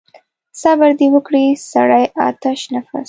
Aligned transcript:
صبر 0.61 0.89
دې 0.99 1.07
وکړي 1.13 1.45
سړی 1.71 2.05
آتش 2.29 2.59
نفس. 2.73 2.95